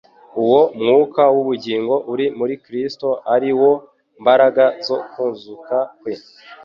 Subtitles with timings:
[0.43, 3.71] Uwo mwuka w’ubugingo uri muri Kristo, ari wo
[4.21, 6.13] “mbaraga zo kuzuka kwe,”